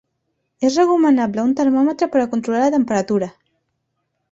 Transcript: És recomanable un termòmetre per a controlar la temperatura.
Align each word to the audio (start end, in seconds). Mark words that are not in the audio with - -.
És 0.69 0.77
recomanable 0.79 1.43
un 1.43 1.51
termòmetre 1.61 2.09
per 2.15 2.23
a 2.25 2.31
controlar 2.33 2.65
la 2.65 2.73
temperatura. 2.79 3.31